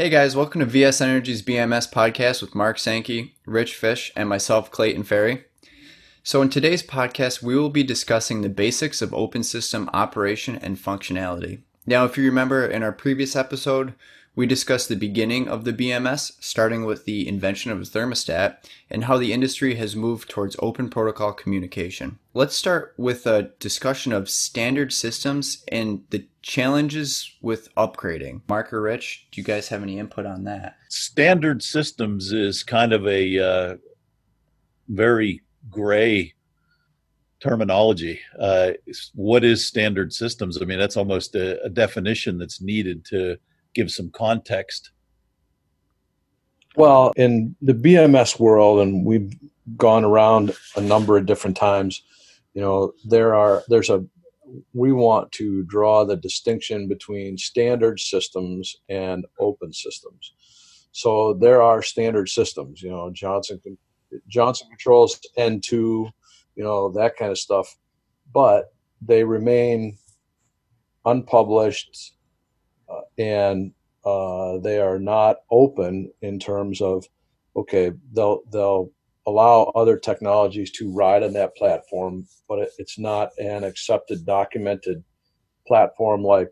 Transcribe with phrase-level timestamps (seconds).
[0.00, 4.70] Hey guys, welcome to VS Energy's BMS podcast with Mark Sankey, Rich Fish, and myself,
[4.70, 5.44] Clayton Ferry.
[6.22, 10.78] So, in today's podcast, we will be discussing the basics of open system operation and
[10.78, 11.60] functionality.
[11.84, 13.92] Now, if you remember in our previous episode,
[14.40, 18.56] we discussed the beginning of the BMS, starting with the invention of the thermostat
[18.88, 22.18] and how the industry has moved towards open protocol communication.
[22.32, 28.40] Let's start with a discussion of standard systems and the challenges with upgrading.
[28.48, 30.78] Mark or Rich, do you guys have any input on that?
[30.88, 33.76] Standard systems is kind of a uh,
[34.88, 36.32] very gray
[37.40, 38.18] terminology.
[38.38, 38.70] Uh,
[39.14, 40.62] what is standard systems?
[40.62, 43.36] I mean, that's almost a, a definition that's needed to
[43.74, 44.90] give some context?
[46.76, 49.34] Well, in the BMS world, and we've
[49.76, 52.02] gone around a number of different times,
[52.54, 54.04] you know, there are there's a
[54.72, 60.32] we want to draw the distinction between standard systems and open systems.
[60.92, 63.60] So there are standard systems, you know, Johnson
[64.28, 66.12] Johnson controls N2, you
[66.64, 67.76] know, that kind of stuff,
[68.32, 69.96] but they remain
[71.04, 72.14] unpublished
[73.18, 73.72] and
[74.04, 77.06] uh, they are not open in terms of
[77.56, 78.90] okay they'll they'll
[79.26, 85.04] allow other technologies to ride on that platform but it, it's not an accepted documented
[85.66, 86.50] platform like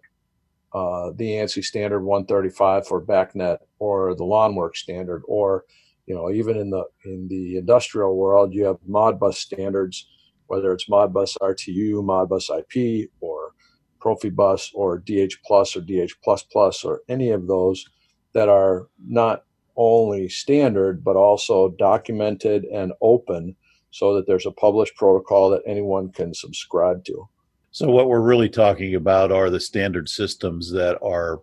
[0.75, 5.65] uh, the ANSI standard 135 for BACnet or the LonWorks standard or
[6.07, 10.07] you know even in the in the industrial world you have modbus standards
[10.47, 13.53] whether it's modbus rtu modbus ip or
[14.01, 17.85] Profibus or DH Plus or DH Plus Plus or any of those
[18.33, 19.45] that are not
[19.77, 23.55] only standard but also documented and open
[23.91, 27.29] so that there's a published protocol that anyone can subscribe to.
[27.71, 31.41] So what we're really talking about are the standard systems that are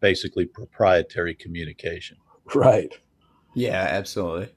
[0.00, 2.16] basically proprietary communication.
[2.54, 2.92] Right.
[3.54, 4.48] Yeah, absolutely.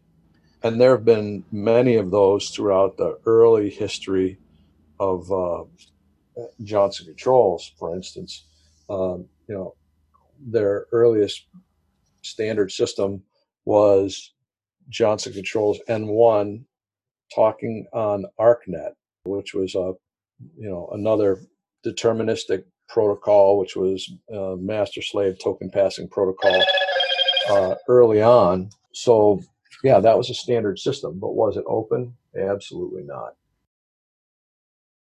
[0.64, 4.38] And there have been many of those throughout the early history
[5.00, 5.64] of uh,
[6.64, 8.46] Johnson Controls, for instance,
[8.90, 9.76] um, you know,
[10.40, 11.46] their earliest
[12.22, 13.24] standard system
[13.66, 14.34] was
[14.90, 16.64] Johnson Controls N1
[17.34, 18.94] talking on ARCnet,
[19.26, 19.94] which was a
[20.58, 21.40] you know another
[21.86, 26.64] deterministic protocol, which was master slave token passing protocol
[27.50, 28.70] uh, early on.
[28.94, 29.42] So
[29.84, 32.16] yeah, that was a standard system, but was it open?
[32.38, 33.36] Absolutely not.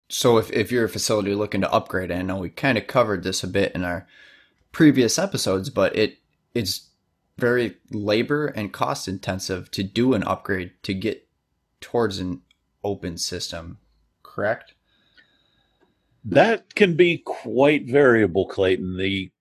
[0.09, 3.23] So if, if you're a facility looking to upgrade, I know we kind of covered
[3.23, 4.07] this a bit in our
[4.71, 6.17] previous episodes, but it
[6.55, 6.89] it's
[7.37, 11.27] very labor and cost intensive to do an upgrade to get
[11.79, 12.41] towards an
[12.83, 13.77] open system,
[14.23, 14.73] correct?
[16.25, 18.97] That can be quite variable, Clayton.
[18.97, 19.31] The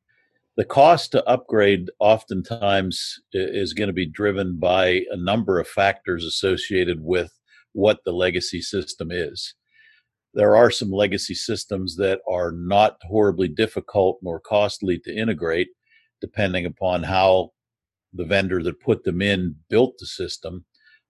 [0.57, 6.25] the cost to upgrade oftentimes is going to be driven by a number of factors
[6.25, 7.33] associated with
[7.73, 9.55] what the legacy system is
[10.39, 15.67] there are some legacy systems that are not horribly difficult nor costly to integrate,
[16.21, 17.51] depending upon how
[18.13, 20.65] the vendor that put them in built the system,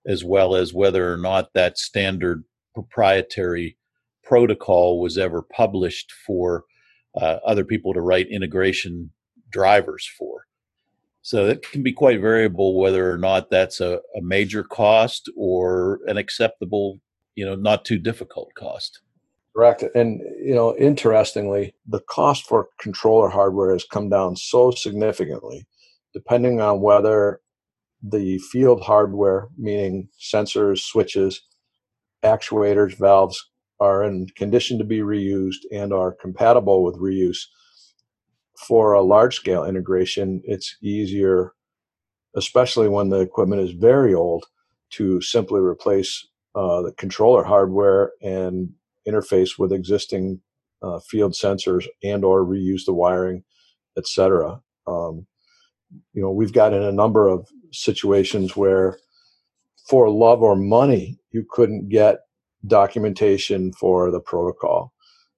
[0.06, 3.76] as well as whether or not that standard proprietary
[4.24, 6.64] protocol was ever published for
[7.14, 9.10] uh, other people to write integration
[9.50, 10.46] drivers for.
[11.20, 16.00] So it can be quite variable whether or not that's a, a major cost or
[16.06, 16.98] an acceptable,
[17.34, 19.02] you know, not too difficult cost.
[19.58, 19.82] Correct.
[19.96, 25.66] And, you know, interestingly, the cost for controller hardware has come down so significantly,
[26.14, 27.40] depending on whether
[28.00, 31.42] the field hardware, meaning sensors, switches,
[32.22, 37.40] actuators, valves, are in condition to be reused and are compatible with reuse.
[38.68, 41.52] For a large scale integration, it's easier,
[42.36, 44.46] especially when the equipment is very old,
[44.90, 48.70] to simply replace uh, the controller hardware and
[49.08, 50.40] interface with existing
[50.82, 53.42] uh, field sensors and or reuse the wiring,
[53.96, 54.60] etc.
[54.86, 55.26] Um,
[56.12, 58.98] you know, we've got in a number of situations where,
[59.88, 62.18] for love or money, you couldn't get
[62.66, 64.92] documentation for the protocol.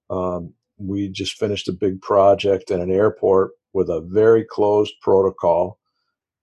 [0.08, 5.78] Um, we just finished a big project at an airport with a very closed protocol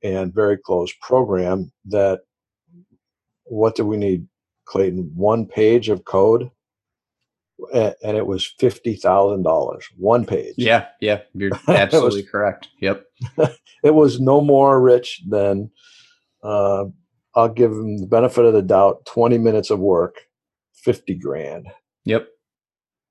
[0.04, 2.22] and very closed program that
[3.46, 4.28] what do we need
[4.66, 6.50] clayton one page of code
[7.74, 10.56] and it was fifty thousand dollars one page.
[10.58, 12.68] Yeah, yeah, you're absolutely was, correct.
[12.82, 13.06] Yep,
[13.84, 15.72] it was no more rich than
[16.44, 16.86] uh,
[17.36, 19.06] I'll give him the benefit of the doubt.
[19.06, 20.16] Twenty minutes of work,
[20.74, 21.68] fifty grand.
[22.06, 22.28] Yep.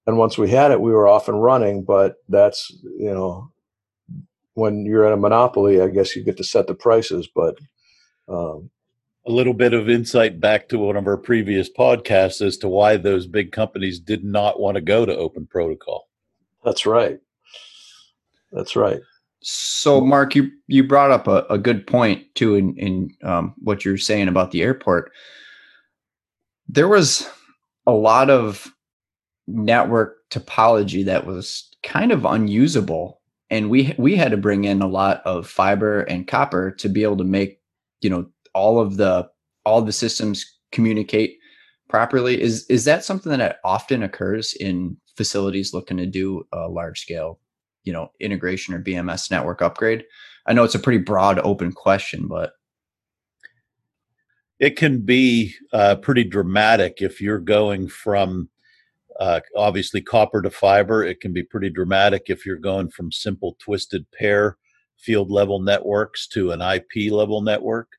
[0.06, 1.84] And once we had it, we were off and running.
[1.84, 3.50] But that's you know,
[4.54, 7.56] when you're in a monopoly, I guess you get to set the prices, but
[8.28, 8.70] um,
[9.26, 12.96] a little bit of insight back to one of our previous podcasts as to why
[12.96, 16.08] those big companies did not want to go to open protocol.
[16.64, 17.18] That's right.
[18.52, 19.00] That's right.
[19.42, 23.84] So, Mark, you you brought up a, a good point too in in um, what
[23.84, 25.12] you're saying about the airport.
[26.68, 27.28] There was
[27.86, 28.72] a lot of
[29.46, 33.20] network topology that was kind of unusable,
[33.50, 37.02] and we we had to bring in a lot of fiber and copper to be
[37.04, 37.60] able to make
[38.00, 38.26] you know
[38.56, 39.28] all of the
[39.64, 41.38] all the systems communicate
[41.88, 42.40] properly.
[42.40, 47.38] Is is that something that often occurs in facilities looking to do a large scale
[47.84, 50.04] you know integration or BMS network upgrade?
[50.46, 52.52] I know it's a pretty broad open question, but
[54.58, 58.48] it can be uh, pretty dramatic if you're going from
[59.20, 61.04] uh, obviously copper to fiber.
[61.04, 64.56] It can be pretty dramatic if you're going from simple twisted pair
[64.96, 67.95] field level networks to an IP level network.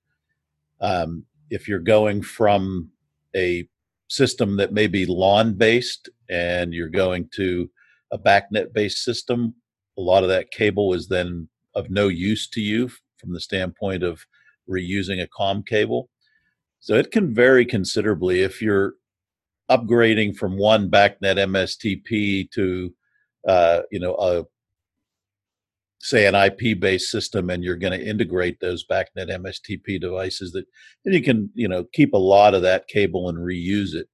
[0.81, 2.89] Um, if you're going from
[3.35, 3.67] a
[4.09, 7.69] system that may be LON based and you're going to
[8.11, 9.55] a BACnet based system
[9.97, 14.03] a lot of that cable is then of no use to you from the standpoint
[14.03, 14.25] of
[14.69, 16.09] reusing a COM cable.
[16.79, 18.93] So it can vary considerably if you're
[19.69, 22.93] upgrading from one BACnet MSTP to,
[23.47, 24.43] uh, you know, a
[25.99, 30.51] say an IP based system, and you're going to integrate those BACnet MSTP devices.
[30.51, 30.65] That
[31.03, 34.07] then you can, you know, keep a lot of that cable and reuse it.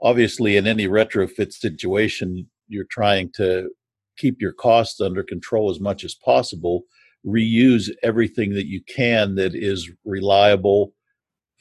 [0.00, 3.70] Obviously, in any retrofit situation, you're trying to
[4.16, 6.84] keep your costs under control as much as possible
[7.26, 10.92] reuse everything that you can that is reliable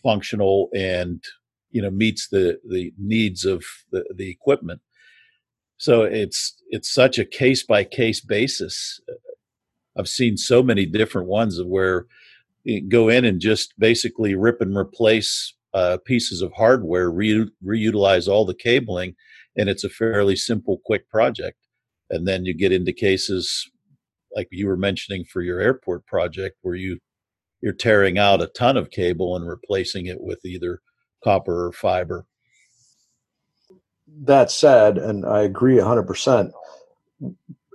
[0.03, 1.23] functional and
[1.71, 4.79] you know meets the the needs of the, the equipment
[5.77, 8.99] so it's it's such a case by case basis
[9.97, 12.05] i've seen so many different ones of where
[12.87, 18.45] go in and just basically rip and replace uh, pieces of hardware re- reutilize all
[18.45, 19.15] the cabling
[19.57, 21.57] and it's a fairly simple quick project.
[22.09, 23.69] And then you get into cases
[24.35, 26.99] like you were mentioning for your airport project where you
[27.61, 30.79] you're tearing out a ton of cable and replacing it with either
[31.23, 32.25] copper or fiber.
[34.23, 36.51] That said and i agree 100%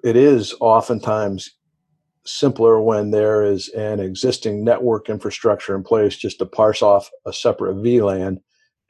[0.04, 1.56] it is oftentimes
[2.24, 7.32] simpler when there is an existing network infrastructure in place just to parse off a
[7.32, 8.38] separate VLAN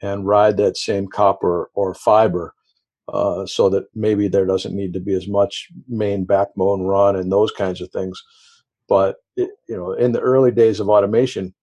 [0.01, 2.53] and ride that same copper or fiber
[3.07, 7.31] uh, so that maybe there doesn't need to be as much main backbone run and
[7.31, 8.21] those kinds of things.
[8.87, 11.53] But it, you know, in the early days of automation,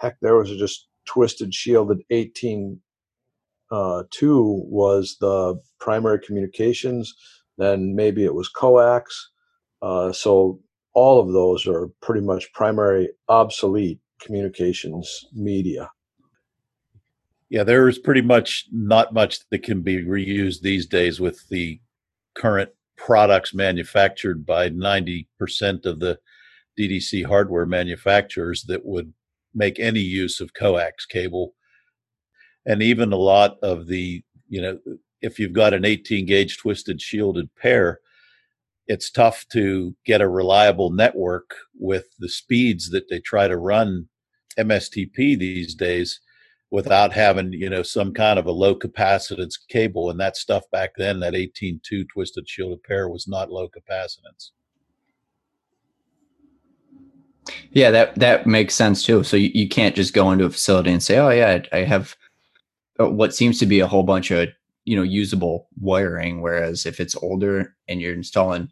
[0.00, 2.80] heck, there was just twisted shielded 18
[3.70, 7.14] uh, 2 was the primary communications.
[7.56, 9.30] Then maybe it was coax.
[9.80, 10.60] Uh, so
[10.94, 15.90] all of those are pretty much primary obsolete communications media
[17.52, 21.78] yeah, there is pretty much not much that can be reused these days with the
[22.34, 25.26] current products manufactured by 90%
[25.84, 26.18] of the
[26.80, 29.12] DDC hardware manufacturers that would
[29.54, 31.52] make any use of coax cable.
[32.64, 34.78] And even a lot of the, you know,
[35.20, 38.00] if you've got an 18 gauge twisted shielded pair,
[38.86, 44.08] it's tough to get a reliable network with the speeds that they try to run
[44.58, 46.20] MSTP these days
[46.70, 50.10] without having you know some kind of a low capacitance cable.
[50.10, 54.50] And that stuff back then that 18.2 twisted shielded pair was not low capacitance.
[57.70, 59.22] Yeah that that makes sense too.
[59.22, 62.16] So you, you can't just go into a facility and say oh yeah i have
[63.00, 64.48] uh, what seems to be a whole bunch of
[64.84, 68.68] you know usable wiring whereas if it's older and you're installing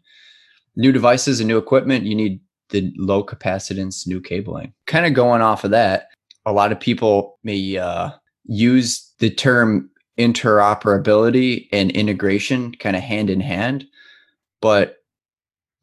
[0.75, 2.39] new devices and new equipment you need
[2.69, 6.07] the low capacitance new cabling kind of going off of that
[6.45, 8.09] a lot of people may uh,
[8.45, 13.87] use the term interoperability and integration kind of hand in hand,
[14.61, 14.97] but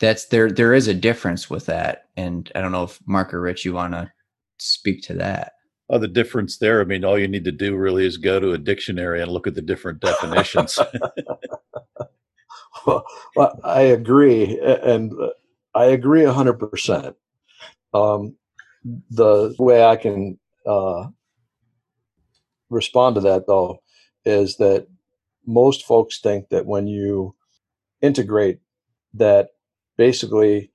[0.01, 0.51] that's there.
[0.51, 3.73] There is a difference with that, and I don't know if Mark or Rich, you
[3.73, 4.13] want to
[4.59, 5.53] speak to that.
[5.91, 6.81] Oh, the difference there.
[6.81, 9.47] I mean, all you need to do really is go to a dictionary and look
[9.47, 10.79] at the different definitions.
[12.87, 15.13] well, well, I agree, and
[15.75, 17.17] I agree hundred um, percent.
[19.11, 21.07] The way I can uh,
[22.71, 23.83] respond to that though
[24.25, 24.87] is that
[25.47, 27.35] most folks think that when you
[28.03, 28.61] integrate
[29.15, 29.51] that
[29.97, 30.71] basically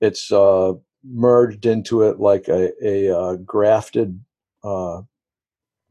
[0.00, 0.72] it's uh,
[1.04, 4.20] merged into it like a, a, a uh, grafted
[4.66, 5.02] uh,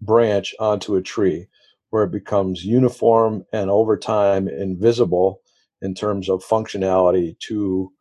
[0.02, 1.48] branch onto a tree
[1.90, 5.42] where it becomes uniform and over time invisible
[5.82, 7.92] in terms of functionality to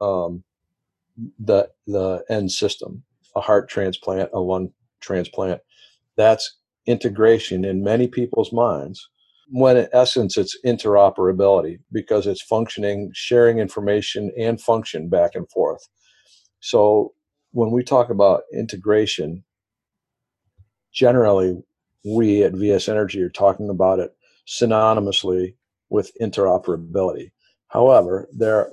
[0.00, 0.42] um,
[1.38, 3.02] the the end system,
[3.36, 5.60] a heart transplant, a lung transplant.
[6.16, 9.08] That's integration in many people's minds.
[9.48, 15.86] When in essence it's interoperability because it's functioning, sharing information and function back and forth.
[16.60, 17.12] So
[17.50, 19.44] when we talk about integration,
[20.92, 21.62] generally
[22.04, 24.14] we at VS Energy are talking about it
[24.46, 25.54] synonymously
[25.88, 27.30] with interoperability.
[27.68, 28.70] However, there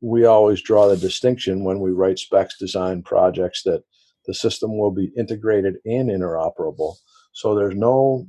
[0.00, 3.82] we always draw the distinction when we write specs design projects that
[4.26, 6.96] the system will be integrated and interoperable.
[7.32, 8.26] So there's no,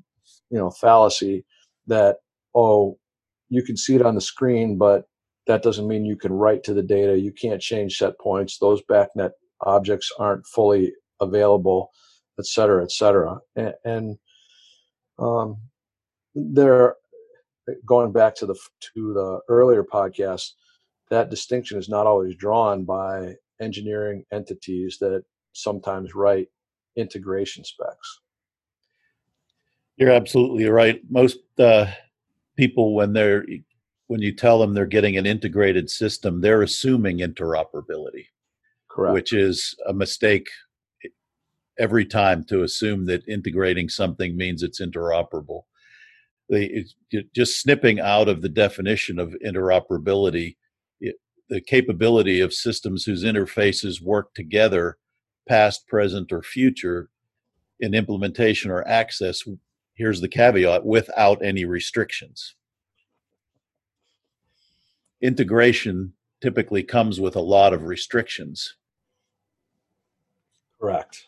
[0.49, 1.45] you know, fallacy
[1.87, 2.17] that
[2.55, 2.97] oh,
[3.49, 5.05] you can see it on the screen, but
[5.47, 7.17] that doesn't mean you can write to the data.
[7.17, 8.57] You can't change set points.
[8.57, 9.31] Those BACnet
[9.61, 11.91] objects aren't fully available,
[12.39, 13.39] et cetera, et cetera.
[13.55, 14.17] And, and
[15.19, 15.57] um,
[16.35, 16.95] there,
[17.85, 18.55] going back to the
[18.93, 20.51] to the earlier podcast,
[21.09, 26.49] that distinction is not always drawn by engineering entities that sometimes write
[26.95, 28.21] integration specs.
[29.97, 31.01] You're absolutely right.
[31.09, 31.87] Most uh,
[32.55, 33.45] people, when they're
[34.05, 38.27] when you tell them they're getting an integrated system, they're assuming interoperability.
[38.89, 39.13] Correct.
[39.13, 40.47] Which is a mistake
[41.79, 45.63] every time to assume that integrating something means it's interoperable.
[46.49, 46.85] The,
[47.35, 50.55] just snipping out of the definition of interoperability,
[51.01, 51.15] it,
[51.49, 54.97] the capability of systems whose interfaces work together,
[55.47, 57.09] past, present, or future,
[57.79, 59.43] in implementation or access.
[59.93, 62.55] Here's the caveat without any restrictions.
[65.21, 68.75] Integration typically comes with a lot of restrictions.
[70.79, 71.27] Correct.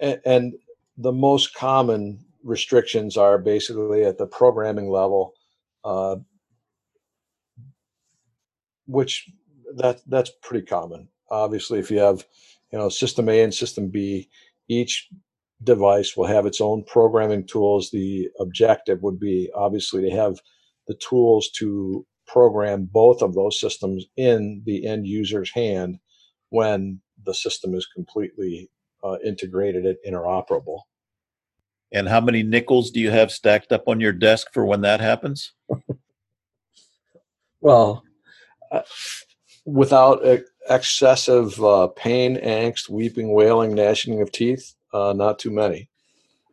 [0.00, 0.54] And,
[1.00, 5.32] the most common restrictions are basically at the programming level,
[5.84, 6.16] uh,
[8.86, 9.30] which
[9.76, 11.08] that that's pretty common.
[11.30, 12.26] Obviously, if you have
[12.72, 14.28] you know system A and system B,
[14.68, 15.08] each
[15.62, 17.90] device will have its own programming tools.
[17.90, 20.40] The objective would be obviously to have
[20.88, 25.98] the tools to program both of those systems in the end user's hand
[26.50, 28.70] when the system is completely
[29.04, 30.80] uh, integrated and interoperable.
[31.92, 35.00] And how many nickels do you have stacked up on your desk for when that
[35.00, 35.52] happens?
[37.60, 38.04] well,
[38.70, 38.82] uh,
[39.64, 40.22] without
[40.68, 45.88] excessive uh, pain, angst, weeping, wailing, gnashing of teeth, uh, not too many.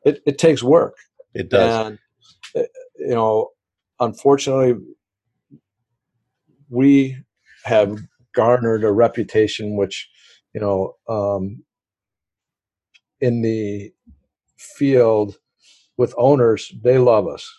[0.06, 0.96] It, it takes work.
[1.34, 1.88] It does.
[1.88, 2.00] And,
[2.56, 3.50] uh, you know,
[4.00, 4.76] unfortunately,
[6.70, 7.18] we
[7.64, 8.00] have
[8.34, 10.10] garnered a reputation which,
[10.54, 11.64] you know, um,
[13.22, 13.94] in the
[14.58, 15.38] field
[15.98, 17.50] with owners, they love us.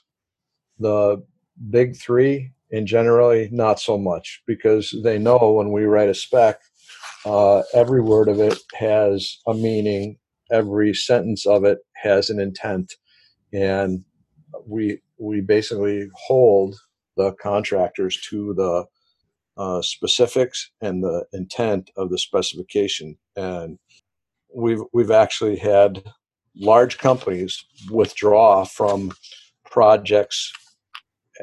[0.78, 1.22] The
[1.70, 6.60] big three, and generally not so much because they know when we write a spec,
[7.24, 10.18] uh, every word of it has a meaning,
[10.50, 12.94] every sentence of it has an intent,
[13.52, 14.04] and
[14.66, 16.76] we we basically hold
[17.16, 18.84] the contractors to the
[19.56, 23.16] uh, specifics and the intent of the specification.
[23.36, 23.78] And
[24.54, 26.02] we've we've actually had
[26.56, 29.12] large companies withdraw from
[29.64, 30.52] projects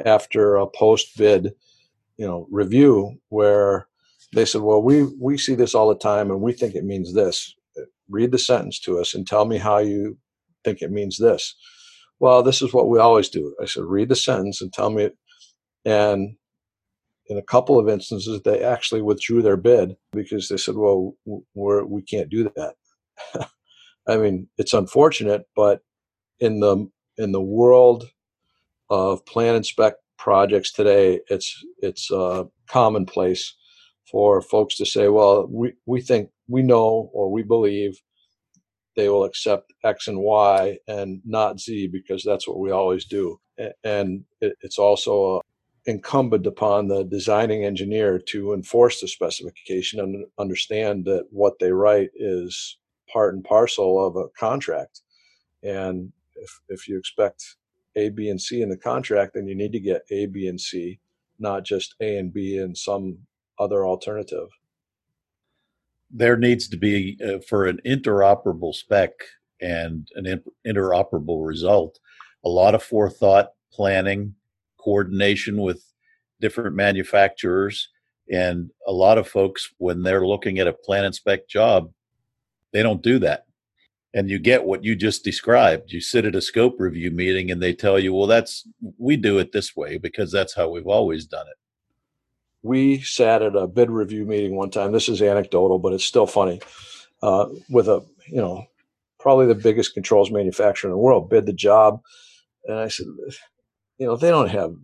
[0.06, 1.54] after a post bid,
[2.18, 3.88] you know, review where
[4.34, 7.14] they said, "Well, we we see this all the time, and we think it means
[7.14, 7.56] this.
[8.10, 10.18] Read the sentence to us and tell me how you
[10.64, 11.56] think it means this."
[12.20, 13.56] Well, this is what we always do.
[13.62, 15.18] I said, "Read the sentence and tell me it."
[15.86, 16.36] And
[17.28, 21.16] in a couple of instances, they actually withdrew their bid because they said, "Well,
[21.54, 22.76] we're, we can't do that."
[24.08, 25.82] I mean, it's unfortunate, but
[26.40, 28.10] in the in the world
[28.90, 33.56] of plan and spec projects today, it's it's uh, commonplace
[34.12, 38.02] for folks to say, "Well, we we think we know or we believe
[38.96, 43.40] they will accept X and Y and not Z because that's what we always do."
[43.84, 45.40] And it's also uh,
[45.86, 52.10] incumbent upon the designing engineer to enforce the specification and understand that what they write
[52.16, 52.78] is
[53.14, 55.02] part and parcel of a contract.
[55.62, 57.56] And if, if you expect
[57.96, 60.60] A, B, and C in the contract, then you need to get A, B, and
[60.60, 61.00] C,
[61.40, 63.20] not just A and B and some
[63.60, 64.50] other alternative.
[66.10, 69.12] There needs to be, uh, for an interoperable spec
[69.62, 72.00] and an interoperable result,
[72.44, 74.36] a lot of forethought, planning,
[74.78, 75.84] coordination with
[76.42, 77.90] different manufacturers.
[78.32, 81.92] And a lot of folks, when they're looking at a plan and spec job,
[82.74, 83.46] they don't do that.
[84.14, 85.92] And you get what you just described.
[85.92, 89.40] You sit at a scope review meeting and they tell you, well, that's, we do
[89.40, 91.58] it this way because that's how we've always done it.
[92.64, 94.92] we sat at a bid review meeting one time.
[94.92, 96.62] This is anecdotal, but it's still funny.
[97.22, 98.66] Uh, with a, you know,
[99.20, 102.02] probably the biggest controls manufacturer in the world, bid the job.
[102.66, 103.08] And I said,
[103.98, 104.76] you know, they don't have,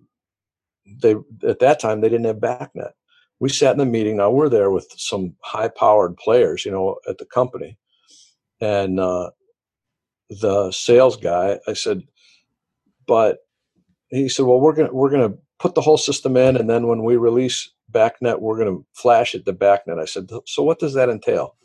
[1.01, 1.15] they,
[1.48, 2.91] at that time, they didn't have BACnet.
[3.39, 4.17] We sat in the meeting.
[4.17, 7.77] Now we're there with some high powered players, you know, at the company.
[8.60, 9.31] And, uh,
[10.29, 12.03] the sales guy, I said,
[13.08, 13.39] but
[14.10, 16.55] he said, well, we're going to, we're going to put the whole system in.
[16.55, 20.00] And then when we release BACnet, we're going to flash it to BACnet.
[20.00, 21.55] I said, so what does that entail?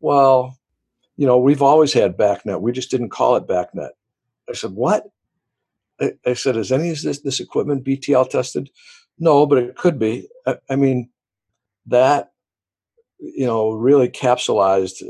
[0.00, 0.56] Well,
[1.16, 2.60] you know, we've always had BACnet.
[2.60, 3.90] We just didn't call it BACnet.
[4.48, 5.04] I said, what?
[6.00, 8.70] I, I said, is any of this, this equipment BTL tested?
[9.20, 10.28] No, but it could be.
[10.46, 11.10] I, I mean,
[11.86, 12.32] that,
[13.18, 15.04] you know, really capsulized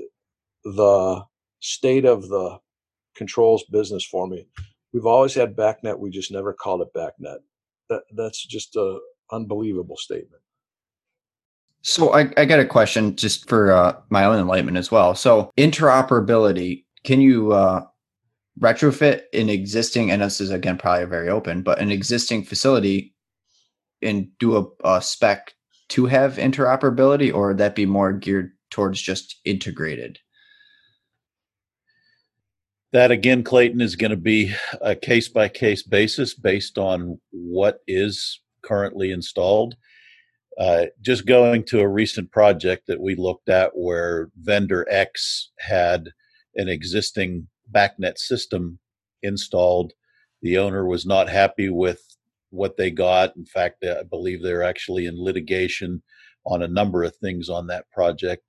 [0.65, 1.25] the
[1.61, 2.59] state of the
[3.15, 4.47] controls business for me.
[4.93, 5.99] We've always had BACnet.
[5.99, 7.39] We just never called it BACnet
[7.91, 8.99] that that's just a
[9.31, 10.43] unbelievable statement.
[11.83, 15.15] So I, I got a question just for uh, my own enlightenment as well.
[15.15, 17.85] So interoperability, can you uh,
[18.61, 23.15] retrofit an existing, and this is again probably very open, but an existing facility
[24.03, 25.55] and do a, a spec
[25.91, 30.19] to have interoperability, or would that be more geared towards just integrated?
[32.93, 37.81] That again, Clayton, is going to be a case by case basis based on what
[37.87, 39.77] is currently installed.
[40.59, 46.11] Uh, just going to a recent project that we looked at where vendor X had
[46.57, 48.79] an existing BACnet system
[49.23, 49.93] installed.
[50.43, 52.03] The owner was not happy with
[52.51, 53.37] what they got.
[53.37, 56.03] In fact, I believe they're actually in litigation
[56.45, 58.43] on a number of things on that project.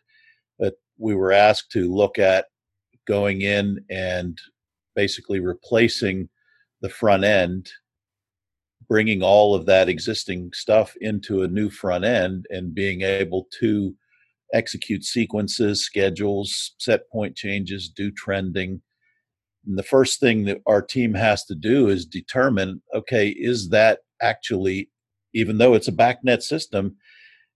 [0.59, 2.45] But we were asked to look at
[3.07, 4.37] going in and
[4.95, 6.29] basically replacing
[6.81, 7.69] the front end,
[8.87, 13.95] bringing all of that existing stuff into a new front end and being able to
[14.53, 18.81] execute sequences, schedules, set point changes, do trending.
[19.65, 23.99] And the first thing that our team has to do is determine okay, is that
[24.21, 24.89] actually,
[25.33, 26.97] even though it's a BACnet system,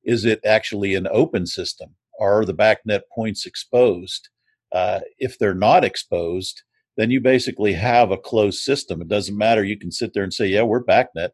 [0.03, 1.95] is it actually an open system?
[2.19, 4.29] Are the BACnet points exposed?
[4.71, 6.61] Uh, if they're not exposed,
[6.97, 9.01] then you basically have a closed system.
[9.01, 9.63] It doesn't matter.
[9.63, 11.29] You can sit there and say, yeah, we're BACnet,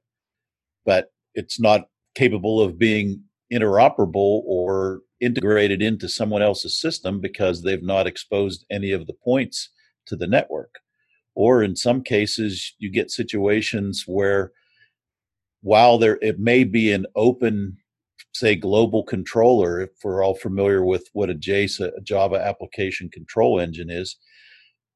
[0.85, 7.83] but it's not capable of being interoperable or integrated into someone else's system because they've
[7.83, 9.69] not exposed any of the points
[10.07, 10.75] to the network.
[11.35, 14.51] Or in some cases, you get situations where
[15.61, 17.77] while there it may be an open
[18.33, 23.59] say global controller, if we're all familiar with what a JACE, a Java application control
[23.59, 24.17] engine is,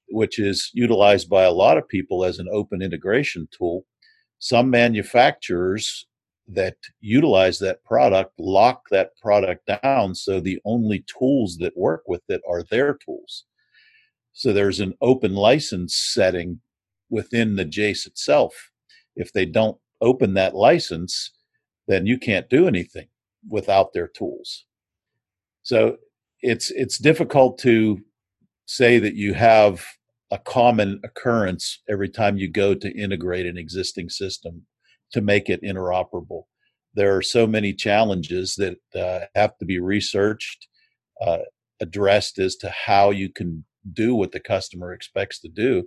[0.09, 3.85] which is utilized by a lot of people as an open integration tool.
[4.39, 6.07] Some manufacturers
[6.47, 12.21] that utilize that product lock that product down so the only tools that work with
[12.29, 13.45] it are their tools.
[14.35, 16.59] So there's an open license setting
[17.09, 18.69] within the JACE itself.
[19.15, 21.31] If they don't open that license,
[21.87, 23.07] then you can't do anything
[23.49, 24.65] without their tools.
[25.63, 25.97] So
[26.41, 28.01] it's it's difficult to
[28.65, 29.85] say that you have
[30.31, 34.65] a common occurrence every time you go to integrate an existing system
[35.13, 36.43] to make it interoperable.
[36.93, 40.67] There are so many challenges that uh, have to be researched,
[41.25, 41.43] uh,
[41.79, 45.83] addressed as to how you can do what the customer expects to do.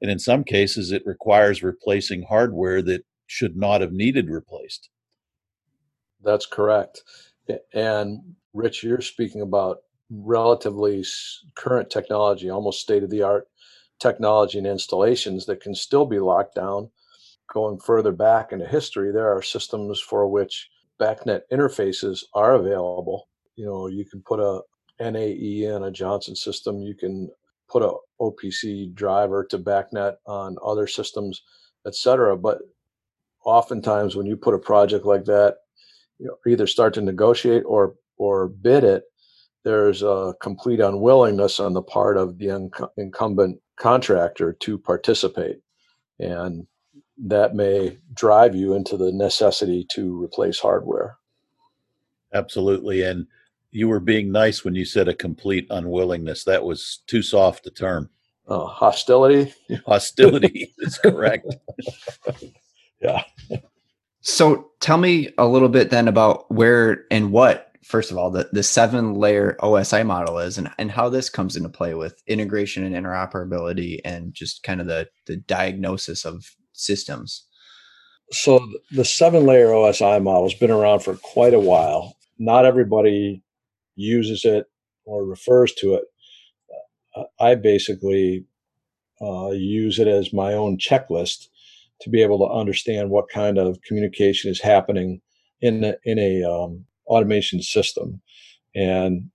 [0.00, 4.88] And in some cases, it requires replacing hardware that should not have needed replaced.
[6.22, 7.02] That's correct.
[7.72, 9.78] And Rich, you're speaking about
[10.10, 11.04] relatively
[11.54, 13.48] current technology, almost state of the art
[13.98, 16.90] technology and installations that can still be locked down.
[17.52, 20.68] Going further back into history, there are systems for which
[21.00, 23.28] BACnet interfaces are available.
[23.56, 24.62] You know, you can put a
[25.00, 26.82] NAE in a Johnson system.
[26.82, 27.30] You can
[27.72, 31.42] put a OPC driver to BACnet on other systems,
[31.86, 32.36] et cetera.
[32.36, 32.58] But
[33.44, 35.56] oftentimes, when you put a project like that,
[36.18, 39.04] you know, either start to negotiate or or bid it,
[39.64, 45.58] there's a complete unwillingness on the part of the incumbent contractor to participate.
[46.18, 46.66] And
[47.18, 51.16] that may drive you into the necessity to replace hardware.
[52.32, 53.02] Absolutely.
[53.02, 53.26] And
[53.72, 56.44] you were being nice when you said a complete unwillingness.
[56.44, 58.10] That was too soft a term.
[58.48, 59.54] Uh, hostility?
[59.86, 61.54] Hostility is correct.
[63.02, 63.24] yeah.
[64.22, 68.48] So tell me a little bit then about where and what first of all the,
[68.52, 72.84] the seven layer osi model is and, and how this comes into play with integration
[72.84, 77.44] and interoperability and just kind of the, the diagnosis of systems
[78.32, 82.16] So the seven layer OSI model has been around for quite a while.
[82.38, 83.42] Not everybody
[83.96, 84.66] uses it
[85.04, 86.04] or refers to it.
[87.38, 88.46] I basically
[89.20, 91.48] uh, use it as my own checklist
[92.00, 95.20] to be able to understand what kind of communication is happening
[95.60, 98.20] in a, in a um, automation system,
[98.74, 99.30] and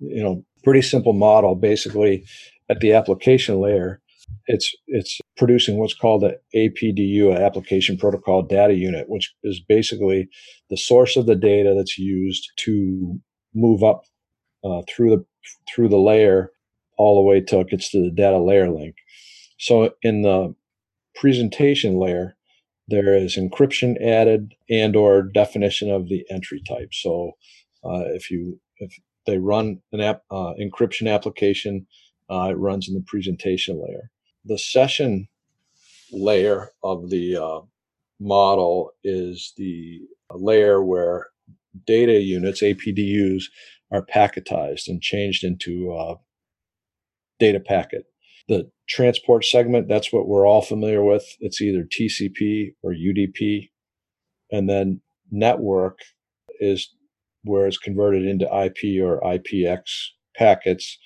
[0.00, 1.54] you know, pretty simple model.
[1.54, 2.24] Basically,
[2.68, 4.00] at the application layer,
[4.46, 10.28] it's it's producing what's called an APDU, an application protocol data unit, which is basically
[10.70, 13.20] the source of the data that's used to
[13.54, 14.04] move up
[14.64, 15.24] uh, through the
[15.68, 16.50] through the layer
[16.98, 18.96] all the way till it gets to the data layer link.
[19.58, 20.54] So in the
[21.14, 22.36] presentation layer,
[22.88, 26.92] there is encryption added and or definition of the entry type.
[26.92, 27.32] So
[27.84, 31.86] uh, if you if they run an app uh, encryption application,
[32.30, 34.10] uh, it runs in the presentation layer.
[34.44, 35.28] The session
[36.12, 37.60] layer of the uh,
[38.20, 41.28] model is the layer where
[41.86, 43.44] data units, APDUs,
[43.90, 46.16] are packetized and changed into a
[47.38, 48.04] data packet.
[48.48, 51.24] The transport segment, that's what we're all familiar with.
[51.40, 53.70] It's either TCP or UDP.
[54.50, 55.98] And then network
[56.60, 56.94] is
[57.44, 59.82] where it's converted into IP or IPX
[60.36, 60.98] packets.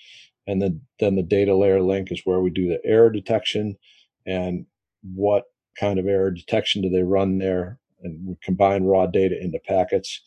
[0.47, 3.77] And then, then the data layer link is where we do the error detection
[4.27, 4.67] and
[5.03, 5.45] what
[5.79, 7.79] kind of error detection do they run there.
[8.03, 10.21] And we combine raw data into packets.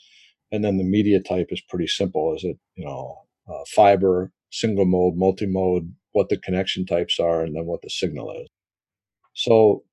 [0.52, 2.36] And then the media type is pretty simple.
[2.36, 7.44] Is it, you know, uh, fiber, single mode, multi mode, what the connection types are,
[7.44, 8.48] and then what the signal is.
[9.34, 9.84] So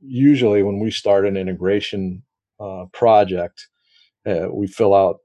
[0.00, 2.22] usually when we start an integration
[2.58, 3.68] uh, project,
[4.26, 5.18] uh, we fill out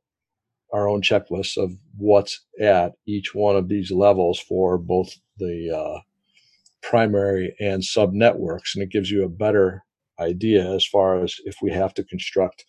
[0.74, 6.00] our own checklist of what's at each one of these levels for both the uh,
[6.82, 9.84] primary and sub networks, and it gives you a better
[10.20, 12.66] idea as far as if we have to construct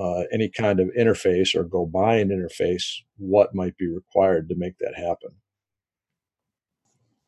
[0.00, 2.84] uh, any kind of interface or go buy an interface,
[3.18, 5.30] what might be required to make that happen.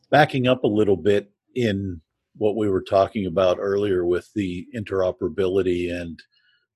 [0.09, 2.01] Backing up a little bit in
[2.35, 6.19] what we were talking about earlier with the interoperability and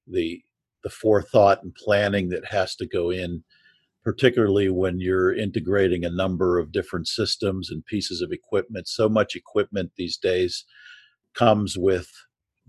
[0.05, 0.41] the
[0.83, 3.43] the forethought and planning that has to go in
[4.03, 9.35] particularly when you're integrating a number of different systems and pieces of equipment so much
[9.35, 10.63] equipment these days
[11.33, 12.09] comes with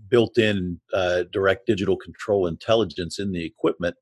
[0.09, 3.95] built-in uh, direct digital control intelligence in the equipment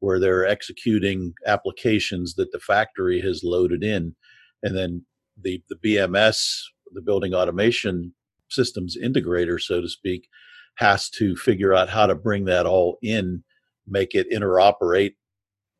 [0.00, 4.14] where they're executing applications that the factory has loaded in.
[4.62, 5.04] And then
[5.40, 8.12] the the bms the building automation
[8.50, 10.28] systems integrator so to speak
[10.76, 13.42] has to figure out how to bring that all in
[13.86, 15.14] make it interoperate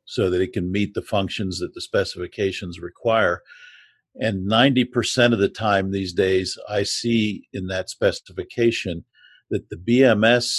[0.04, 3.40] so that it can meet the functions that the specifications require.
[4.20, 9.04] And 90% of the time these days i see in that specification
[9.52, 10.56] that the BMS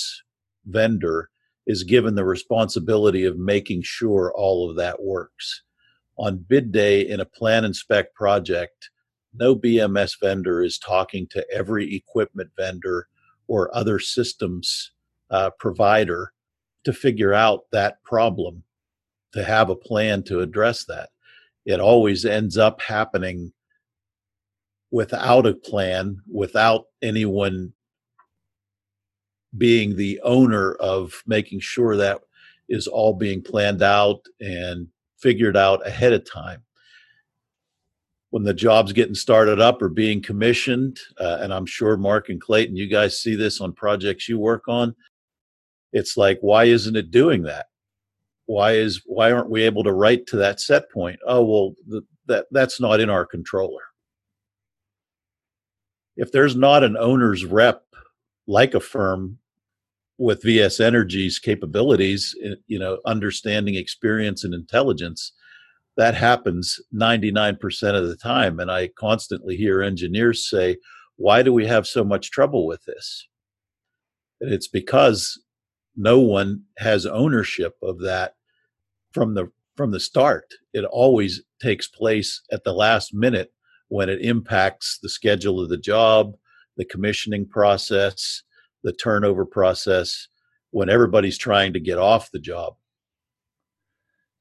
[0.65, 1.29] vendor
[1.65, 5.63] is given the responsibility of making sure all of that works.
[6.17, 8.91] On bid day in a plan and spec project,
[9.33, 13.07] no BMS vendor is talking to every equipment vendor
[13.47, 14.91] or other systems
[15.31, 16.31] uh, provider
[16.83, 18.63] to figure out that problem,
[19.31, 21.09] to have a plan to address that.
[21.65, 23.53] It always ends up happening
[24.91, 27.73] without a plan, without anyone
[29.57, 32.21] being the owner of making sure that
[32.69, 34.87] is all being planned out and
[35.19, 36.63] figured out ahead of time.
[38.31, 42.41] When the job's getting started up or being commissioned, uh, and I'm sure Mark and
[42.41, 44.95] Clayton, you guys see this on projects you work on.
[45.91, 47.67] It's like, why isn't it doing that?
[48.45, 51.19] Why is why aren't we able to write to that set point?
[51.25, 53.83] Oh well, that that's not in our controller.
[56.17, 57.83] If there's not an owner's rep
[58.47, 59.37] like a firm
[60.17, 65.33] with VS Energy's capabilities, eh, you know, understanding experience and intelligence,
[65.97, 68.59] that happens 99% of the time.
[68.59, 70.77] And I constantly hear engineers say,
[71.17, 73.27] why do we have so much trouble with this?
[74.41, 75.39] And it's because
[75.95, 78.33] no one has ownership of that
[79.11, 80.45] from the from the start.
[80.73, 83.51] It always takes place at the last minute
[83.87, 86.33] when it impacts the schedule of the job,
[86.77, 88.43] the commissioning process,
[88.83, 90.27] the turnover process
[90.71, 92.75] when everybody's trying to get off the job.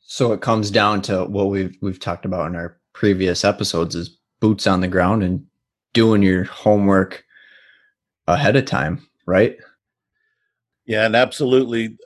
[0.01, 4.19] So it comes down to what we've we've talked about in our previous episodes is
[4.41, 5.47] boots on the ground and
[5.95, 7.25] doing your homework
[8.27, 9.57] ahead of time, right?
[10.87, 11.97] Yeah, and absolutely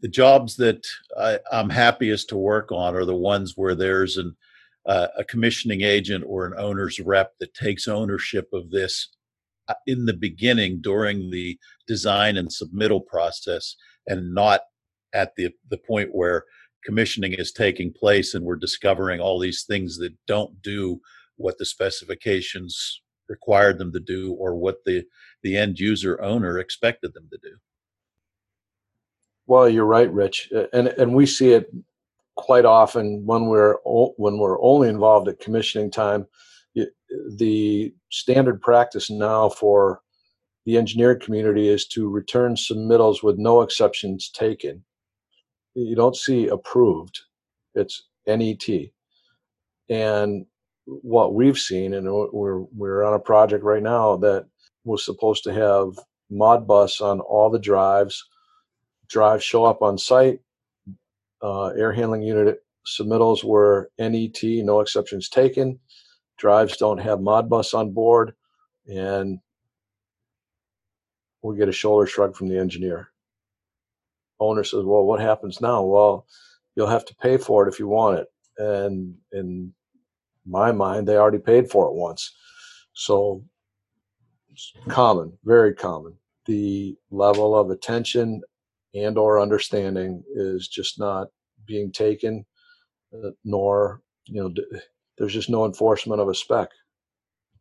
[0.00, 0.86] the jobs that
[1.18, 4.36] I, am happiest to work on are the ones where there's an
[4.86, 9.08] uh, a commissioning agent or an owner's rep that takes ownership of this
[9.66, 14.60] Uh, in the beginning during the design and submittal process and not
[15.14, 16.44] at the the point where
[16.84, 21.00] commissioning is taking place and we're discovering all these things that don't do
[21.36, 23.00] what the specifications
[23.30, 25.02] required them to do or what the
[25.42, 27.56] the end user owner expected them to do.
[29.46, 31.72] Well you're right rich and and we see it
[32.34, 36.26] quite often when we're when we're only involved at commissioning time
[37.36, 40.00] the standard practice now for
[40.66, 44.84] the engineering community is to return submittals with no exceptions taken.
[45.74, 47.20] You don't see approved.
[47.74, 48.90] It's net
[49.88, 50.46] and
[50.86, 54.46] what we've seen and we're we're on a project right now that
[54.84, 55.98] was supposed to have
[56.30, 58.22] modbus on all the drives
[59.08, 60.40] drives show up on site
[61.42, 65.78] uh, air handling unit submittals were net no exceptions taken
[66.38, 68.34] drives don't have modbus on board
[68.86, 69.38] and
[71.42, 73.08] we get a shoulder shrug from the engineer
[74.40, 76.26] owner says, "Well, what happens now?" Well,
[76.74, 78.28] you'll have to pay for it if you want it.
[78.58, 79.74] And in
[80.46, 82.34] my mind, they already paid for it once,
[82.94, 83.44] so
[84.50, 86.18] it's common, very common.
[86.46, 88.42] The level of attention
[88.94, 91.28] and or understanding is just not
[91.66, 92.44] being taken,
[93.14, 94.64] uh, nor you know, d-
[95.18, 96.70] there's just no enforcement of a spec.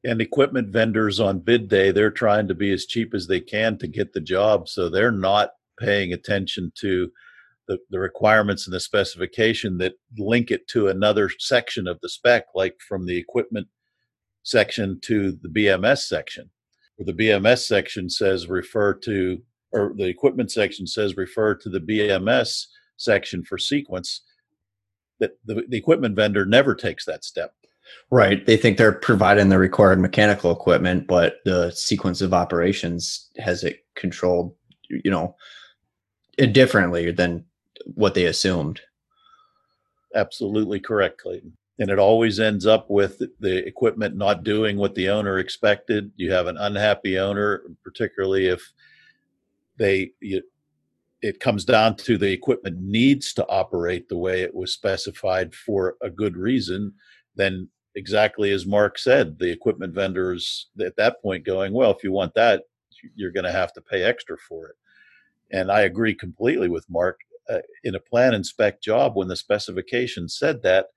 [0.04, 3.78] And equipment vendors on bid day, they're trying to be as cheap as they can
[3.78, 7.10] to get the job, so they're not paying attention to
[7.68, 12.46] the, the requirements and the specification that link it to another section of the spec,
[12.54, 13.68] like from the equipment
[14.44, 16.50] section to the BMS section,
[16.98, 21.80] where the BMS section says refer to, or the equipment section says refer to the
[21.80, 24.22] BMS section for sequence.
[25.20, 27.54] That the, the equipment vendor never takes that step.
[28.10, 28.46] Right.
[28.46, 33.86] They think they're providing the required mechanical equipment, but the sequence of operations has it
[33.96, 34.56] controlled,
[34.90, 35.36] you know,
[36.52, 37.46] differently than
[37.86, 38.82] what they assumed.
[40.16, 41.58] Absolutely correct, Clayton.
[41.80, 46.12] And it always ends up with the equipment not doing what the owner expected.
[46.16, 48.72] You have an unhappy owner, particularly if
[49.78, 50.44] they you,
[51.24, 55.96] it comes down to the equipment needs to operate the way it was specified for
[56.02, 56.94] a good reason.
[57.36, 62.12] Then exactly as Mark said, the equipment vendors at that point going, well, if you
[62.12, 62.64] want that,
[63.16, 64.76] you're going to have to pay extra for it.
[65.52, 67.22] And I agree completely with Mark.
[67.50, 70.88] Uh, in a plan and spec job, when the specification said that,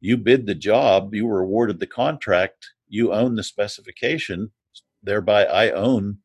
[0.00, 4.50] you bid the job, you were awarded the contract, you own the specification,
[5.02, 6.18] thereby I own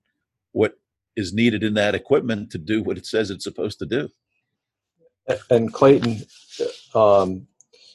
[0.51, 0.78] what
[1.19, 4.09] is needed in that equipment to do what it says it's supposed to do.
[5.49, 6.23] And Clayton,
[6.95, 7.47] um,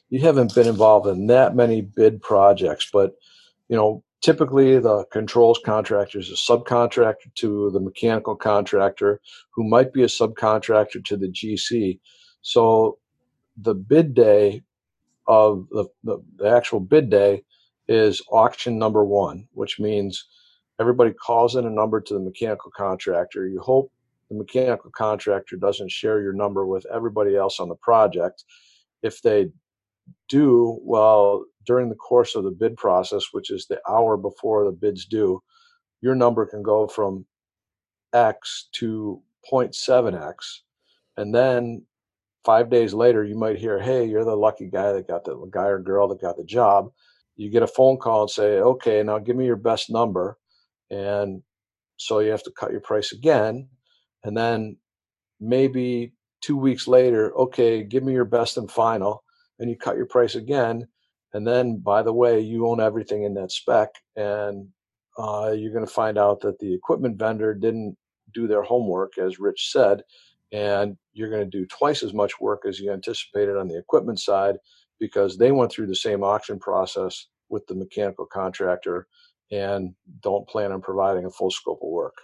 [0.08, 3.14] you haven't been involved in that many bid projects, but
[3.68, 9.20] you know typically the controls contractor is a subcontractor to the mechanical contractor
[9.52, 11.98] who might be a subcontractor to the gc
[12.42, 12.98] so
[13.56, 14.62] the bid day
[15.26, 17.42] of the, the, the, actual bid day
[17.88, 20.26] is auction number one which means
[20.80, 23.90] everybody calls in a number to the mechanical contractor you hope
[24.30, 28.44] the mechanical contractor doesn't share your number with everybody else on the project
[29.02, 29.48] if they
[30.28, 34.72] do well during the course of the bid process, which is the hour before the
[34.72, 35.42] bid's due,
[36.00, 37.24] your number can go from
[38.12, 40.34] X to 0.7X.
[41.16, 41.84] And then
[42.44, 45.66] five days later, you might hear, hey, you're the lucky guy that got the guy
[45.66, 46.90] or girl that got the job.
[47.36, 50.38] You get a phone call and say, okay, now give me your best number.
[50.94, 51.42] And
[51.96, 53.68] so you have to cut your price again.
[54.22, 54.76] And then
[55.40, 59.24] maybe two weeks later, okay, give me your best and final
[59.58, 60.86] and you cut your price again.
[61.32, 64.68] And then, by the way, you own everything in that spec, and
[65.18, 67.96] uh, you're going to find out that the equipment vendor didn't
[68.32, 70.02] do their homework, as Rich said,
[70.52, 74.20] and you're going to do twice as much work as you anticipated on the equipment
[74.20, 74.56] side
[75.00, 79.08] because they went through the same auction process with the mechanical contractor
[79.50, 82.16] and don't plan on providing a full scope of work.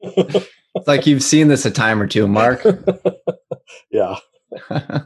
[0.00, 2.64] it's like you've seen this a time or two, Mark.
[3.90, 4.16] yeah.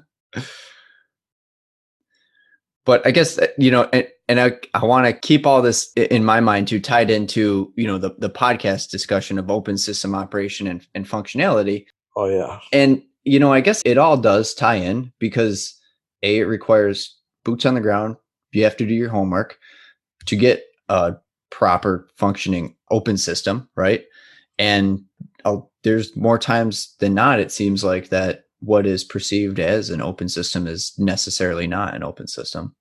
[2.84, 5.92] but I guess uh, you know, and, and I I want to keep all this
[5.94, 10.14] in my mind too, tied into you know the the podcast discussion of open system
[10.14, 11.86] operation and, and functionality.
[12.16, 15.78] Oh yeah, and you know, I guess it all does tie in because
[16.22, 18.16] a it requires boots on the ground.
[18.52, 19.58] You have to do your homework
[20.26, 21.14] to get a
[21.50, 24.04] proper functioning open system, right?
[24.58, 25.04] And
[25.44, 30.02] uh, there's more times than not, it seems like that what is perceived as an
[30.02, 32.74] open system is necessarily not an open system.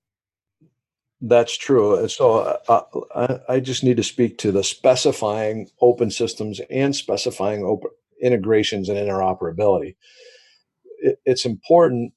[1.22, 2.08] That's true.
[2.08, 2.82] So uh,
[3.14, 7.90] uh I just need to speak to the specifying open systems and specifying open
[8.22, 9.96] integrations and interoperability.
[10.98, 12.12] It, it's important,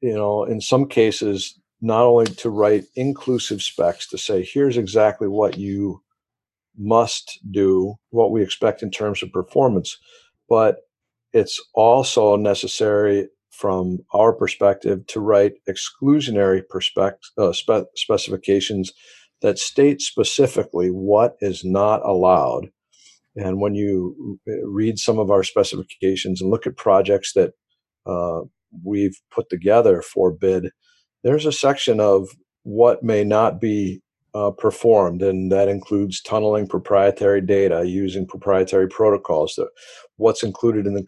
[0.00, 5.28] you know, in some cases, not only to write inclusive specs to say, here's exactly
[5.28, 6.00] what you
[6.78, 9.98] must do, what we expect in terms of performance,
[10.48, 10.76] but
[11.32, 18.92] it's also necessary from our perspective to write exclusionary perspect- uh, spe- specifications
[19.42, 22.70] that state specifically what is not allowed.
[23.34, 27.52] And when you read some of our specifications and look at projects that
[28.06, 28.42] uh,
[28.84, 30.70] we've put together for bid,
[31.22, 32.28] there's a section of
[32.64, 34.02] what may not be
[34.34, 39.58] uh, performed, and that includes tunneling proprietary data using proprietary protocols.
[40.16, 41.04] What's included in the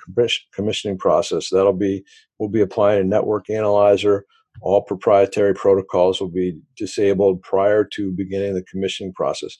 [0.53, 2.05] commissioning process that'll be
[2.39, 4.27] we'll be applying a network analyzer.
[4.61, 9.57] All proprietary protocols will be disabled prior to beginning the commissioning process.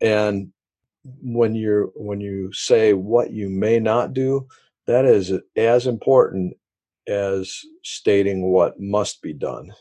[0.00, 0.52] And
[1.22, 4.46] when you're when you say what you may not do,
[4.86, 6.54] that is as important
[7.08, 9.72] as stating what must be done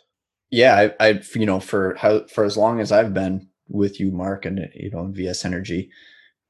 [0.52, 4.12] yeah, I, I, you know, for how for as long as I've been with you,
[4.12, 5.90] Mark, and you know, VS Energy,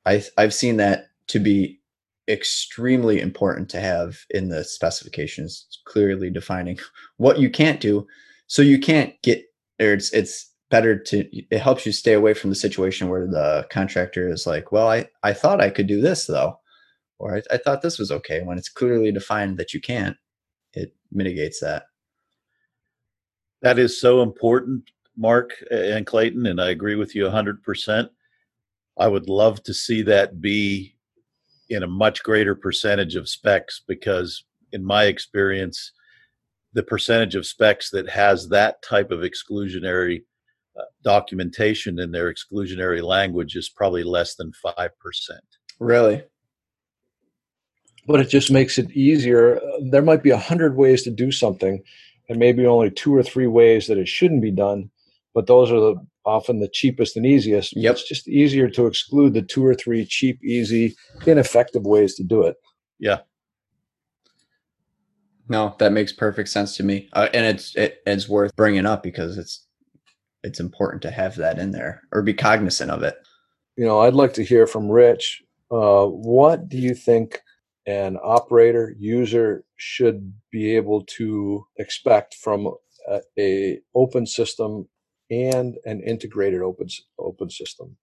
[0.06, 1.80] I I've seen that to be
[2.28, 6.80] extremely important to have in the specifications, clearly defining
[7.18, 8.08] what you can't do,
[8.48, 9.44] so you can't get
[9.80, 13.68] or it's it's better to it helps you stay away from the situation where the
[13.70, 16.60] contractor is like, well, I I thought I could do this though,
[17.20, 18.42] or I, I thought this was okay.
[18.42, 20.18] When it's clearly defined that you can't,
[20.74, 21.84] it mitigates that.
[23.62, 28.10] That is so important, Mark and Clayton, and I agree with you 100%.
[29.00, 30.96] I would love to see that be
[31.70, 35.94] in a much greater percentage of specs because, in my experience,
[36.74, 40.24] the percentage of specs that has that type of exclusionary
[40.80, 44.90] uh, documentation in their exclusionary language is probably less than 5%.
[45.80, 46.24] Really?
[48.08, 49.62] But it just makes it easier.
[49.90, 51.84] There might be a hundred ways to do something,
[52.30, 54.90] and maybe only two or three ways that it shouldn't be done,
[55.34, 57.76] but those are the, often the cheapest and easiest.
[57.76, 57.92] Yep.
[57.92, 62.44] It's just easier to exclude the two or three cheap, easy, ineffective ways to do
[62.44, 62.56] it.
[63.00, 63.20] Yeah.
[65.50, 69.04] No, that makes perfect sense to me, uh, and it's it, it's worth bringing up
[69.04, 69.68] because it's
[70.44, 73.16] it's important to have that in there or be cognizant of it.
[73.76, 75.44] You know, I'd like to hear from Rich.
[75.70, 77.42] Uh, what do you think
[77.86, 82.72] an operator user should be able to expect from
[83.10, 84.88] a, a open system
[85.30, 87.96] and an integrated open open system.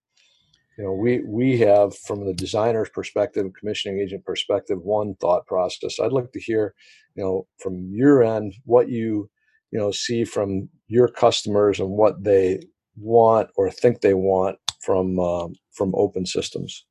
[0.77, 5.99] You know we we have from the designer's perspective commissioning agent perspective one thought process.
[5.99, 6.73] I'd like to hear
[7.15, 9.29] you know from your end what you
[9.71, 12.61] you know see from your customers and what they
[12.97, 16.85] want or think they want from um, from open systems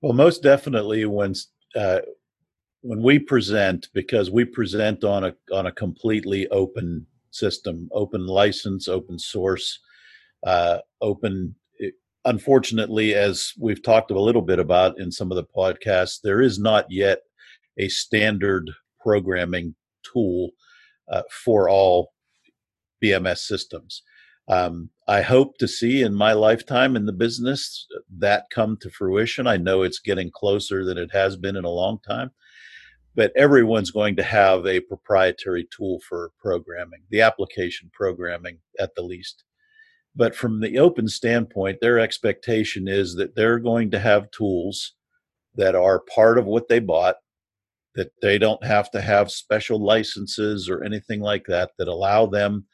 [0.00, 1.34] well, most definitely when
[1.76, 2.00] uh,
[2.82, 8.88] when we present, because we present on a on a completely open system, open license,
[8.88, 9.78] open source,
[10.46, 11.54] uh, open.
[12.26, 16.58] Unfortunately, as we've talked a little bit about in some of the podcasts, there is
[16.58, 17.20] not yet
[17.78, 20.50] a standard programming tool
[21.10, 22.12] uh, for all
[23.02, 24.02] BMS systems.
[24.50, 27.86] Um, I hope to see in my lifetime in the business
[28.18, 29.46] that come to fruition.
[29.46, 32.32] I know it's getting closer than it has been in a long time,
[33.14, 39.02] but everyone's going to have a proprietary tool for programming, the application programming at the
[39.02, 39.44] least.
[40.16, 44.94] But from the open standpoint, their expectation is that they're going to have tools
[45.54, 47.16] that are part of what they bought,
[47.94, 52.66] that they don't have to have special licenses or anything like that, that allow them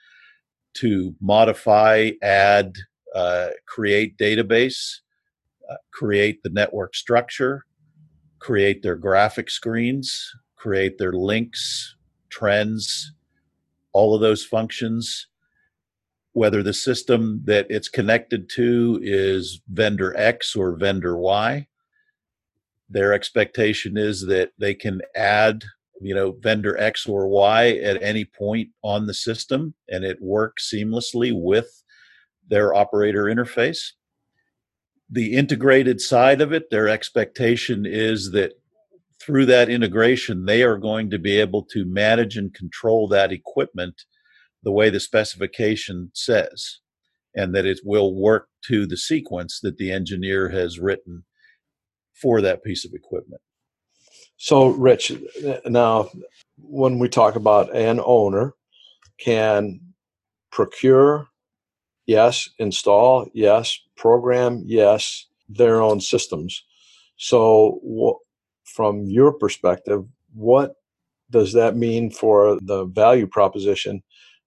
[0.80, 2.74] to modify, add,
[3.14, 5.00] uh, create database,
[5.70, 7.64] uh, create the network structure,
[8.38, 11.96] create their graphic screens, create their links,
[12.30, 13.12] trends,
[13.92, 15.28] all of those functions.
[16.32, 21.66] Whether the system that it's connected to is vendor X or vendor Y,
[22.88, 25.64] their expectation is that they can add
[26.00, 30.70] you know vendor x or y at any point on the system and it works
[30.72, 31.82] seamlessly with
[32.48, 33.92] their operator interface.
[35.10, 38.52] The integrated side of it their expectation is that
[39.20, 44.02] through that integration they are going to be able to manage and control that equipment
[44.62, 46.80] the way the specification says
[47.34, 51.24] and that it will work to the sequence that the engineer has written
[52.20, 53.40] for that piece of equipment
[54.36, 55.12] so, Rich,
[55.66, 56.10] now
[56.58, 58.54] when we talk about an owner
[59.18, 59.80] can
[60.50, 61.28] procure
[62.06, 62.48] yes.
[62.58, 63.78] Install, yes.
[63.96, 65.26] Program, yes.
[65.48, 66.64] Their own systems.
[67.16, 68.18] So,
[68.64, 70.74] from your perspective, what
[71.30, 74.02] does that mean for the value proposition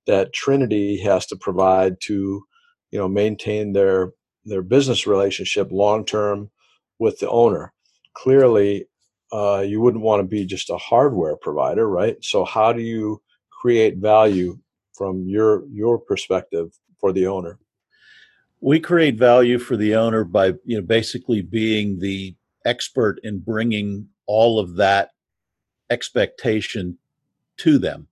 [0.07, 2.43] that Trinity has to provide to,
[2.91, 4.11] you know, maintain their
[4.45, 6.51] their business relationship long term
[6.99, 7.73] with the owner?
[8.13, 8.85] Clearly,
[9.31, 12.17] uh, you wouldn't want to be just a hardware provider, right?
[12.23, 14.57] So, how do you create value
[14.93, 17.59] from your your perspective for the owner?
[18.61, 24.07] We create value for the owner by you know basically being the expert in bringing
[24.25, 25.11] all of that
[25.89, 26.97] expectation
[27.57, 28.07] to them.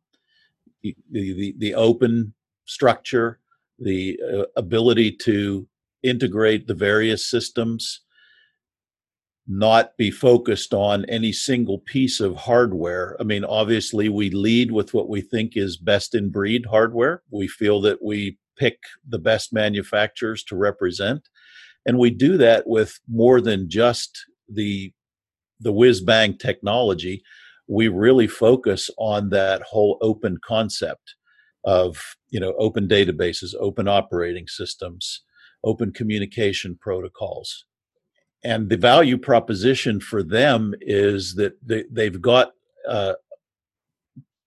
[0.81, 2.33] The, the, the open
[2.65, 3.39] structure,
[3.79, 5.67] the uh, ability to
[6.03, 8.01] integrate the various systems,
[9.47, 13.15] not be focused on any single piece of hardware.
[13.19, 17.23] I mean, obviously, we lead with what we think is best in breed hardware.
[17.31, 21.29] We feel that we pick the best manufacturers to represent.
[21.85, 24.91] And we do that with more than just the
[25.59, 27.23] the whiz bang technology
[27.67, 31.15] we really focus on that whole open concept
[31.65, 31.97] of
[32.29, 35.23] you know open databases open operating systems
[35.63, 37.65] open communication protocols
[38.47, 42.53] and the value proposition for them is that they, they've got
[42.87, 43.13] uh,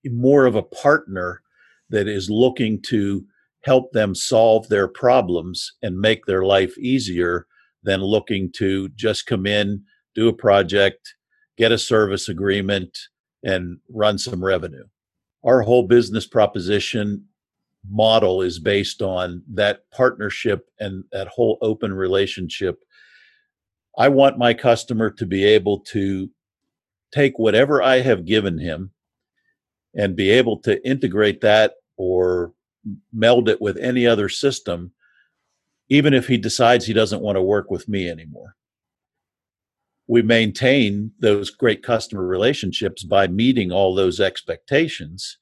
[0.06, 1.42] more of a partner
[1.90, 3.24] that is looking to
[3.64, 7.46] help them solve their problems and make their life easier
[7.82, 9.82] than looking to just come in
[10.14, 11.14] do a project
[11.60, 12.98] get a service agreement,
[13.44, 14.84] and run some revenue.
[15.44, 17.26] Our whole business proposition
[17.86, 22.82] model is based on that partnership and that whole open relationship.
[23.98, 26.30] I want my customer to be able to
[27.12, 28.92] take whatever I have given him
[29.94, 32.52] and be able to integrate that or
[33.12, 34.92] meld it with any other system,
[35.88, 38.54] even if he decides he doesn't want to work with me anymore.
[40.06, 45.38] We maintain those great customer relationships by meeting all those expectations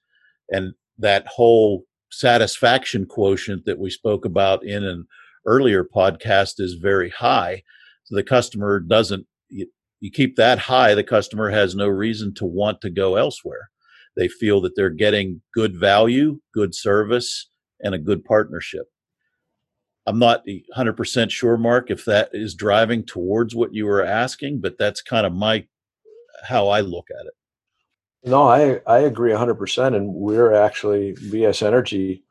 [0.50, 5.06] and that whole satisfaction quotient that we spoke about in an
[5.46, 7.62] earlier podcast is very high
[8.08, 9.66] so the customer doesn't you,
[10.00, 13.70] you keep that high the customer has no reason to want to go elsewhere
[14.16, 17.50] they feel that they're getting good value good service
[17.80, 18.86] and a good partnership
[20.08, 20.42] I'm not
[20.74, 25.26] 100% sure, Mark, if that is driving towards what you were asking, but that's kind
[25.26, 25.66] of my
[26.44, 27.34] how I look at it.
[28.24, 29.94] No, I, I agree 100%.
[29.94, 32.24] And we're actually, VS Energy,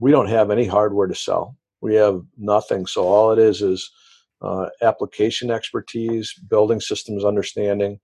[0.00, 1.56] we don't have any hardware to sell.
[1.82, 2.86] We have nothing.
[2.86, 3.90] So all it is is
[4.42, 7.98] uh, application expertise, building systems understanding.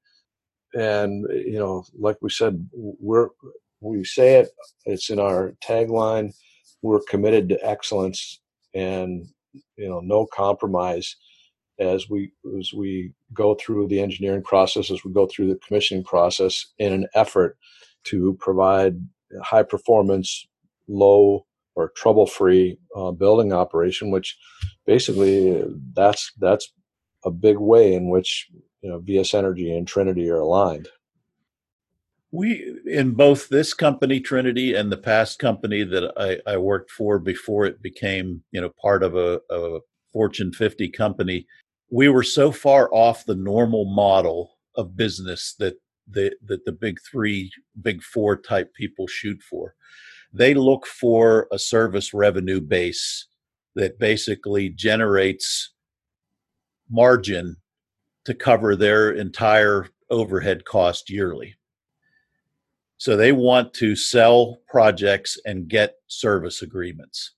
[0.74, 3.28] And, you know, like we said, we're,
[3.80, 4.48] we say it,
[4.86, 6.32] it's in our tagline,
[6.82, 8.40] we're committed to excellence
[8.74, 9.26] and
[9.76, 11.16] you know no compromise
[11.80, 16.04] as we as we go through the engineering process as we go through the commissioning
[16.04, 17.56] process in an effort
[18.04, 18.96] to provide
[19.42, 20.46] high performance
[20.88, 21.46] low
[21.76, 24.36] or trouble free uh, building operation which
[24.86, 25.62] basically
[25.94, 26.72] that's that's
[27.24, 28.48] a big way in which
[28.82, 30.88] you know vs energy and trinity are aligned
[32.34, 37.20] we in both this company Trinity and the past company that I, I worked for
[37.20, 39.78] before it became you know part of a, a
[40.12, 41.46] Fortune 50 company.
[41.90, 45.76] We were so far off the normal model of business that
[46.08, 49.76] the that the big three, big four type people shoot for.
[50.34, 53.26] They look for a service revenue base
[53.76, 55.72] that basically generates
[56.90, 57.56] margin
[58.24, 61.56] to cover their entire overhead cost yearly
[63.04, 67.32] so they want to sell projects and get service agreements.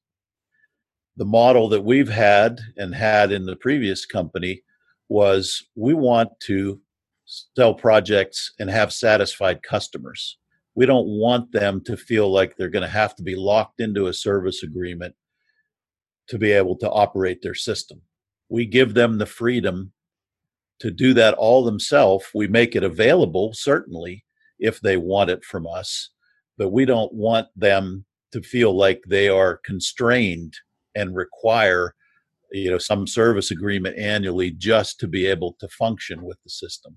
[1.16, 4.62] The model that we've had and had in the previous company
[5.09, 6.80] was we want to
[7.24, 10.38] sell projects and have satisfied customers.
[10.76, 14.06] We don't want them to feel like they're going to have to be locked into
[14.06, 15.14] a service agreement
[16.28, 18.02] to be able to operate their system.
[18.48, 19.92] We give them the freedom
[20.80, 22.26] to do that all themselves.
[22.34, 24.24] We make it available, certainly,
[24.58, 26.10] if they want it from us.
[26.58, 30.54] But we don't want them to feel like they are constrained
[30.94, 31.94] and require
[32.52, 36.96] you know some service agreement annually just to be able to function with the system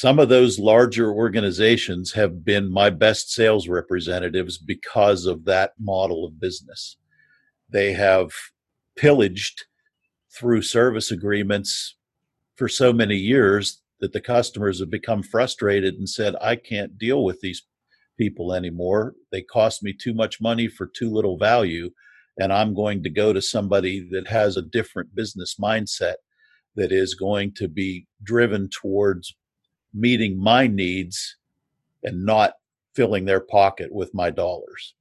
[0.00, 6.24] some of those larger organizations have been my best sales representatives because of that model
[6.24, 6.96] of business
[7.68, 8.30] they have
[8.96, 9.64] pillaged
[10.32, 11.96] through service agreements
[12.56, 17.22] for so many years that the customers have become frustrated and said, I can't deal
[17.22, 17.62] with these
[18.18, 19.14] people anymore.
[19.30, 21.90] They cost me too much money for too little value.
[22.38, 26.14] and I'm going to go to somebody that has a different business mindset
[26.76, 29.34] that is going to be driven towards
[29.92, 31.36] meeting my needs
[32.02, 32.54] and not
[32.94, 34.94] filling their pocket with my dollars.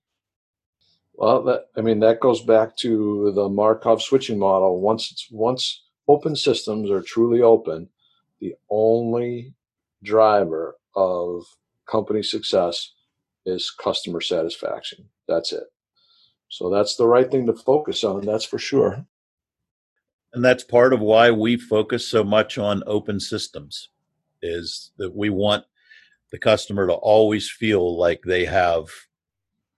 [1.13, 4.81] Well, that, I mean that goes back to the Markov switching model.
[4.81, 7.89] Once it's once open systems are truly open,
[8.39, 9.53] the only
[10.01, 11.43] driver of
[11.85, 12.93] company success
[13.45, 15.05] is customer satisfaction.
[15.27, 15.65] That's it.
[16.47, 19.05] So that's the right thing to focus on, that's for sure.
[20.33, 23.89] And that's part of why we focus so much on open systems
[24.41, 25.65] is that we want
[26.31, 28.87] the customer to always feel like they have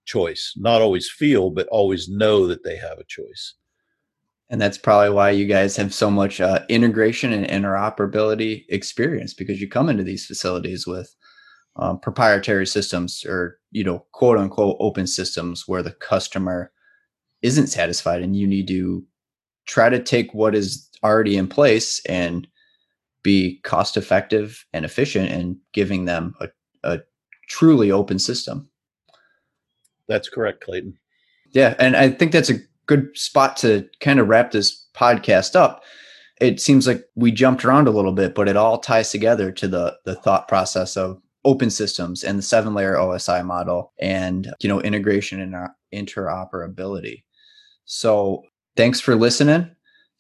[0.06, 0.54] choice.
[0.58, 3.56] Not always feel, but always know that they have a choice.
[4.50, 9.62] And that's probably why you guys have so much uh, integration and interoperability experience because
[9.62, 11.16] you come into these facilities with
[11.78, 16.72] um, proprietary systems or you know quote unquote open systems where the customer
[17.42, 19.06] isn't satisfied and you need to
[19.68, 22.46] try to take what is already in place and
[23.24, 26.50] be cost effective and efficient and giving them a,
[26.84, 27.00] a
[27.48, 28.70] truly open system
[30.08, 30.98] that's correct clayton
[31.52, 35.84] yeah and i think that's a good spot to kind of wrap this podcast up
[36.40, 39.68] it seems like we jumped around a little bit but it all ties together to
[39.68, 44.70] the the thought process of open systems and the seven layer OSI model and you
[44.70, 47.24] know integration and uh, interoperability.
[47.86, 48.44] So
[48.76, 49.70] thanks for listening.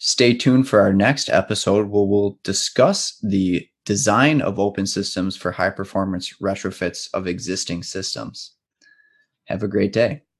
[0.03, 5.51] Stay tuned for our next episode where we'll discuss the design of open systems for
[5.51, 8.55] high performance retrofits of existing systems.
[9.45, 10.23] Have a great day.